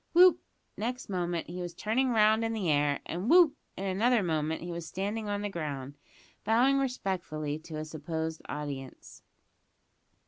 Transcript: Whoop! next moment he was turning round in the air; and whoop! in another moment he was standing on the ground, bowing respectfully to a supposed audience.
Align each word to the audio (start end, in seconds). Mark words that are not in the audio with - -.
Whoop! 0.13 0.41
next 0.77 1.09
moment 1.09 1.45
he 1.45 1.61
was 1.61 1.75
turning 1.75 2.09
round 2.09 2.43
in 2.43 2.53
the 2.53 2.71
air; 2.71 3.01
and 3.05 3.29
whoop! 3.29 3.55
in 3.77 3.83
another 3.85 4.23
moment 4.23 4.63
he 4.63 4.71
was 4.71 4.87
standing 4.87 5.29
on 5.29 5.43
the 5.43 5.47
ground, 5.49 5.95
bowing 6.43 6.79
respectfully 6.79 7.59
to 7.59 7.75
a 7.77 7.85
supposed 7.85 8.41
audience. 8.49 9.21